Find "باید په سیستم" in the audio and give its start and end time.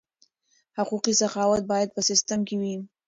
1.71-2.39